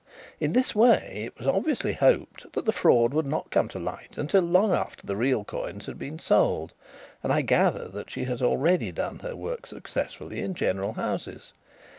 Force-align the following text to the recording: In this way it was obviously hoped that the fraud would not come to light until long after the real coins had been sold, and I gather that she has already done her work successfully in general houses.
In 0.39 0.53
this 0.53 0.73
way 0.73 1.25
it 1.27 1.37
was 1.37 1.45
obviously 1.45 1.93
hoped 1.93 2.51
that 2.53 2.65
the 2.65 2.71
fraud 2.71 3.13
would 3.13 3.27
not 3.27 3.51
come 3.51 3.67
to 3.67 3.77
light 3.77 4.17
until 4.17 4.41
long 4.41 4.73
after 4.73 5.05
the 5.05 5.15
real 5.15 5.43
coins 5.43 5.85
had 5.85 5.99
been 5.99 6.17
sold, 6.17 6.73
and 7.21 7.31
I 7.31 7.41
gather 7.43 7.87
that 7.89 8.09
she 8.09 8.23
has 8.23 8.41
already 8.41 8.91
done 8.91 9.19
her 9.19 9.35
work 9.35 9.67
successfully 9.67 10.39
in 10.41 10.55
general 10.55 10.93
houses. 10.93 11.53